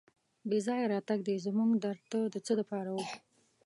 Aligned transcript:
بې 0.49 0.59
ځایه 0.67 0.85
راتګ 0.93 1.19
دې 1.27 1.35
زموږ 1.45 1.71
در 1.83 1.97
ته 2.11 2.19
د 2.33 2.35
څه 2.45 2.53
لپاره 2.59 2.89
و. 2.91 2.97